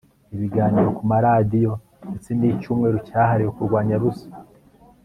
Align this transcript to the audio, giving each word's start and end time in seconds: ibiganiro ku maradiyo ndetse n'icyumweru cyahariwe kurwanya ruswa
ibiganiro 0.35 0.89
ku 0.97 1.03
maradiyo 1.11 1.73
ndetse 2.09 2.29
n'icyumweru 2.39 2.97
cyahariwe 3.07 3.51
kurwanya 3.57 3.95
ruswa 4.01 4.35